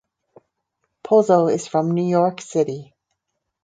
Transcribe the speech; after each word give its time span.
Pozo 1.03 1.45
is 1.47 1.67
from 1.67 1.91
New 1.91 2.07
York 2.09 2.41
City. 2.41 2.95